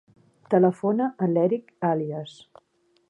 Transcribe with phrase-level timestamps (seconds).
[0.53, 2.35] Telefona a l'Erick Alias.